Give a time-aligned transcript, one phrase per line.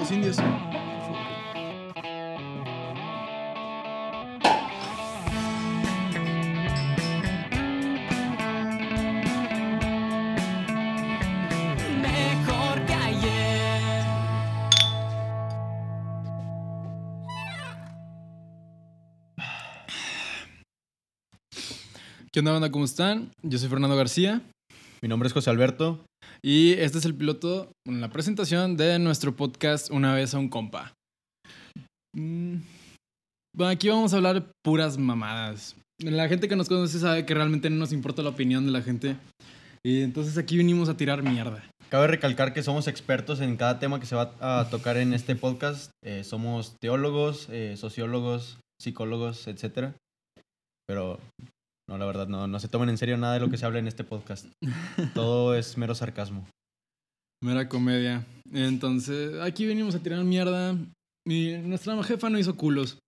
[0.00, 0.36] Los indios.
[12.00, 14.04] Mejor que ayer.
[22.32, 22.70] ¿Qué onda, banda?
[22.70, 23.32] ¿Cómo están?
[23.42, 24.40] Yo soy Fernando García
[25.02, 26.06] Mi nombre es José Alberto.
[26.42, 30.48] Y este es el piloto, bueno, la presentación de nuestro podcast Una vez a un
[30.48, 30.92] compa.
[32.16, 32.56] Mm,
[33.56, 35.76] Bueno, aquí vamos a hablar puras mamadas.
[35.98, 38.82] La gente que nos conoce sabe que realmente no nos importa la opinión de la
[38.82, 39.16] gente.
[39.84, 41.62] Y entonces aquí vinimos a tirar mierda.
[41.88, 45.34] Cabe recalcar que somos expertos en cada tema que se va a tocar en este
[45.36, 45.90] podcast.
[46.04, 49.92] Eh, somos teólogos, eh, sociólogos, psicólogos, etc.
[50.86, 51.18] Pero
[51.90, 53.80] no, la verdad, no, no se tomen en serio nada de lo que se habla
[53.80, 54.46] en este podcast.
[55.14, 56.46] Todo es mero sarcasmo.
[57.42, 58.24] Mera comedia.
[58.52, 60.76] Entonces, aquí venimos a tirar mierda.
[61.26, 62.98] Y nuestra jefa no hizo culos.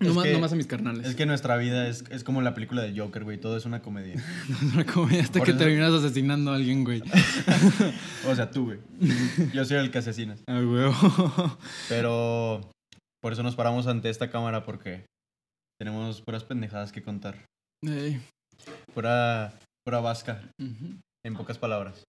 [0.00, 1.06] Es Nomás, que- nomás a mis carnales.
[1.06, 3.38] Es que nuestra vida es, es como la película de Joker, güey.
[3.38, 4.16] Todo es una comedia.
[4.74, 7.02] Una comedia hasta Por que eso- terminas asesinando a alguien, güey.
[8.28, 8.78] O sea, tú, güey.
[9.52, 10.40] Yo soy el que asesinas.
[10.48, 11.58] A huevo.
[11.90, 12.70] Pero
[13.20, 15.04] por eso nos paramos ante esta cámara porque
[15.78, 17.36] tenemos puras pendejadas que contar.
[17.86, 18.20] Ey.
[18.94, 19.52] Pura,
[19.84, 22.02] pura vasca, en pocas palabras.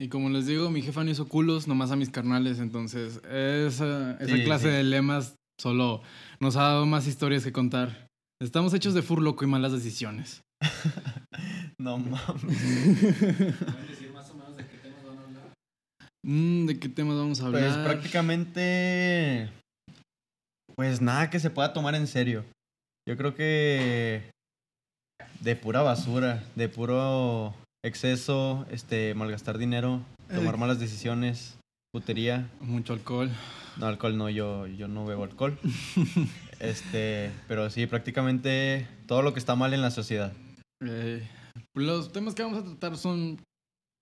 [0.00, 2.58] Y como les digo, mi jefa no hizo culos, nomás a mis carnales.
[2.58, 4.74] Entonces, esa, esa Sí, clase sí.
[4.76, 6.02] de lemas solo
[6.38, 8.06] nos ha dado más historias que contar.
[8.42, 10.42] Estamos hechos de furloco y malas decisiones.
[11.78, 12.58] No mames.
[16.24, 17.62] Mm, ¿De qué temas vamos a hablar?
[17.62, 19.50] Pues prácticamente.
[20.74, 22.44] Pues nada que se pueda tomar en serio.
[23.08, 24.30] Yo creo que.
[25.40, 31.56] De pura basura, de puro exceso, este, malgastar dinero, tomar malas decisiones,
[31.92, 32.50] putería.
[32.60, 33.30] Mucho alcohol.
[33.76, 35.58] No, alcohol no, yo, yo no bebo alcohol.
[36.60, 40.32] este, pero sí, prácticamente todo lo que está mal en la sociedad.
[40.84, 41.26] Eh,
[41.74, 43.38] los temas que vamos a tratar son,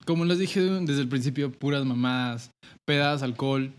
[0.06, 2.50] como les dije desde el principio, puras mamadas,
[2.86, 3.72] pedas, alcohol,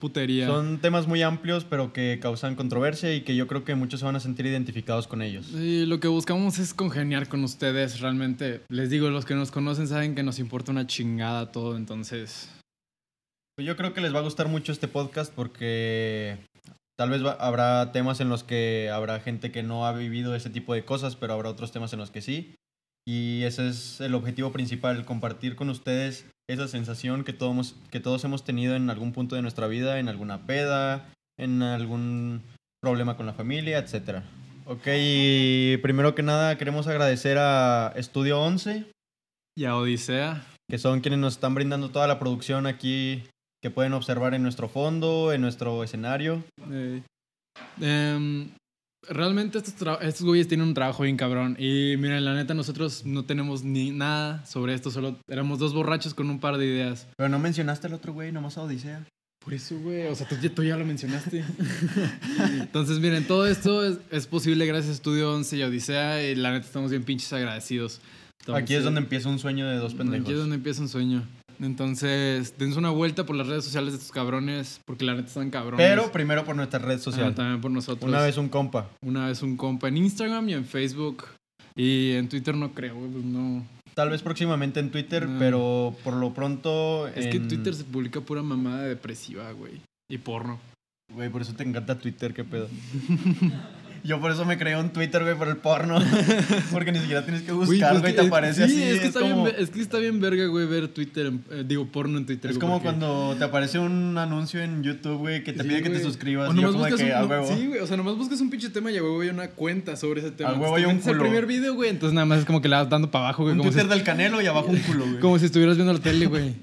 [0.00, 0.46] putería.
[0.48, 4.06] Son temas muy amplios, pero que causan controversia y que yo creo que muchos se
[4.06, 5.50] van a sentir identificados con ellos.
[5.52, 8.00] Y lo que buscamos es congeniar con ustedes.
[8.00, 12.50] Realmente, les digo, los que nos conocen saben que nos importa una chingada todo, entonces.
[13.56, 16.38] Pues yo creo que les va a gustar mucho este podcast porque
[16.98, 20.50] tal vez va- habrá temas en los que habrá gente que no ha vivido ese
[20.50, 22.54] tipo de cosas, pero habrá otros temas en los que sí.
[23.06, 28.24] Y ese es el objetivo principal, compartir con ustedes esa sensación que todos, que todos
[28.24, 32.42] hemos tenido en algún punto de nuestra vida, en alguna peda, en algún
[32.82, 34.22] problema con la familia, etc.
[34.66, 38.84] Ok, y primero que nada queremos agradecer a Estudio 11,
[39.56, 40.44] Y a Odisea.
[40.68, 43.24] que son quienes nos están brindando toda la producción aquí
[43.62, 46.42] que pueden observar en nuestro fondo, en nuestro escenario.
[46.70, 47.02] eh,
[47.80, 48.50] em,
[49.08, 51.56] realmente estos, estos güeyes tienen un trabajo bien cabrón.
[51.58, 54.90] Y miren, la neta, nosotros no tenemos ni nada sobre esto.
[54.90, 57.06] Solo éramos dos borrachos con un par de ideas.
[57.16, 59.04] Pero no mencionaste al otro güey, nomás a Odisea.
[59.42, 60.06] Por eso, güey.
[60.06, 61.42] O sea, tú, ya- tú ya lo mencionaste.
[62.60, 66.22] Entonces, miren, todo esto es, es posible gracias a Estudio 11 y a Odisea.
[66.30, 68.00] Y la neta, estamos bien pinches agradecidos.
[68.54, 70.24] Aquí es donde empieza un sueño de dos pendejos.
[70.26, 71.22] Aquí es donde empieza un sueño.
[71.60, 74.80] Entonces, dense una vuelta por las redes sociales de estos cabrones.
[74.84, 75.86] Porque la neta están cabrones.
[75.86, 77.34] Pero primero por nuestra red Ah, social.
[77.34, 78.08] también por nosotros.
[78.08, 78.88] Una vez un compa.
[79.02, 81.24] Una vez un compa en Instagram y en Facebook.
[81.76, 82.94] Y en Twitter no creo.
[82.94, 83.64] Pues no.
[83.94, 85.38] Tal vez próximamente en Twitter, No.
[85.38, 87.06] pero por lo pronto.
[87.08, 89.80] Es que en- Twitter se publica pura mamada depresiva, güey.
[90.08, 90.58] Y porno.
[91.12, 92.68] Güey, por eso te encanta Twitter, qué pedo.
[94.02, 95.98] Yo por eso me creé un Twitter, güey, por el porno.
[96.72, 98.82] Porque ni siquiera tienes que Güey, buscar, pues güey, te aparece sí, así.
[98.82, 101.44] Es que, está como, bien, ve- es que está bien verga, güey, ver Twitter, en-
[101.50, 102.50] eh, digo, porno en Twitter.
[102.50, 105.82] es como porque- cuando te aparece un anuncio en YouTube, güey, que te Sí, pide
[105.82, 106.48] que te suscribas.
[106.50, 107.46] O nomás buscas que, un- a no- huevo.
[107.54, 109.96] Sí, güey, o sea, nomás buscas un pinche tema y a huevo hay una cuenta
[109.96, 110.50] sobre ese tema.
[110.50, 111.20] A huevo hay un culo.
[111.22, 113.52] primer video, güey, entonces nada más es como que le vas dando para abajo, güey,
[113.52, 115.18] un como, Twitter si, del canelo y abajo un culo, güey.
[115.20, 116.54] como si estuvieras viendo la tele, güey.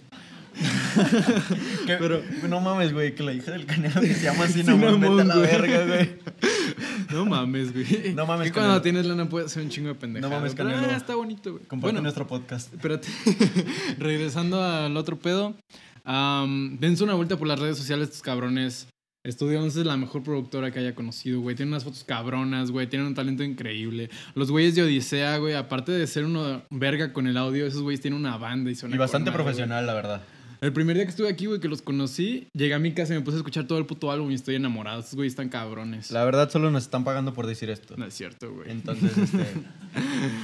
[1.86, 4.64] Que- Pero- no mames, güey, que la hija del canelo que se llama así, Sí,
[4.66, 6.10] no mames, mamón, vete a la verga, güey.
[7.12, 8.14] No mames, güey.
[8.14, 10.30] No mames, Que cuando tienes lana puedes hacer un chingo de pendejadas.
[10.30, 11.64] No mames, Pero, ah, está bonito, güey.
[11.66, 12.74] Comparte Bueno, nuestro podcast.
[12.74, 13.08] Espérate.
[13.98, 15.56] Regresando al otro pedo.
[16.04, 18.88] am, dense una vuelta por las redes sociales, estos cabrones.
[19.24, 21.54] Estudio 11 es la mejor productora que haya conocido, güey.
[21.54, 22.88] Tienen unas fotos cabronas, güey.
[22.88, 24.10] Tienen un talento increíble.
[24.36, 28.00] Los güeyes de Odisea, güey, aparte de ser uno verga con el audio, esos güeyes
[28.00, 30.22] tienen una banda y son Y bastante profesional, la verdad.
[30.60, 33.18] El primer día que estuve aquí, güey, que los conocí, llegué a mi casa y
[33.18, 35.00] me puse a escuchar todo el puto álbum y estoy enamorado.
[35.00, 36.10] Estos güeyes están cabrones.
[36.12, 37.96] La verdad, solo nos están pagando por decir esto.
[37.98, 38.72] No es cierto, güey.
[38.72, 39.38] Entonces, este.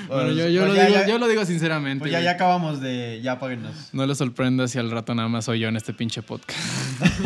[0.07, 1.99] Bueno, pues, yo, yo pues lo ya- digo, ya- yo lo digo sinceramente.
[2.01, 3.19] Pues ya, ya acabamos de.
[3.23, 3.89] Ya páguenos.
[3.93, 6.59] No les sorprenda si al rato nada más soy yo en este pinche podcast.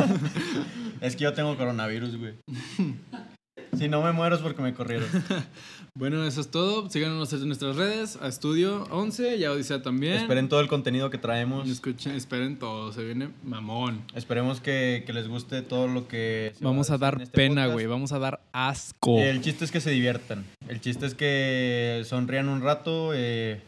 [0.99, 2.33] Es que yo tengo coronavirus, güey.
[3.77, 5.07] Si no me muero es porque me corrieron.
[5.97, 6.87] Bueno, eso es todo.
[6.91, 10.13] Síganos en nuestras redes, a Estudio 11 y a Odisea también.
[10.13, 11.67] Esperen todo el contenido que traemos.
[11.67, 14.03] Escuchen, esperen todo, se viene mamón.
[14.13, 16.51] Esperemos que, que les guste todo lo que...
[16.55, 17.87] se Vamos va a dar este pena, güey.
[17.87, 19.17] Vamos a dar asco.
[19.17, 20.45] El chiste es que se diviertan.
[20.67, 23.13] El chiste es que sonrían un rato.
[23.15, 23.63] eh,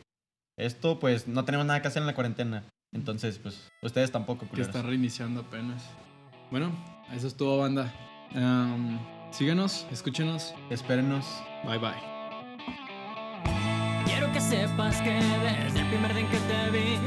[0.55, 2.63] esto, pues, no tenemos nada que hacer en la cuarentena.
[2.93, 4.67] Entonces, pues, ustedes tampoco, Que culeros.
[4.67, 5.81] está reiniciando apenas.
[6.51, 6.71] Bueno,
[7.11, 7.91] eso es todo, banda.
[8.35, 8.99] Am,
[9.31, 10.53] síganos, escúchenos.
[10.69, 11.25] Espérenos.
[11.63, 11.93] Bye bye.
[14.05, 16.97] Quiero que sepas que desde el primer día en que te vi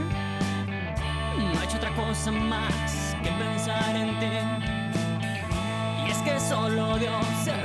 [1.39, 7.62] No he hecho otra cosa más que pensar en ti Y es que solo sencillez